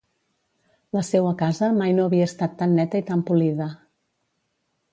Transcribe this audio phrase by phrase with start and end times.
[0.97, 3.69] La seua casa mai no havia estat tan neta i tan polida.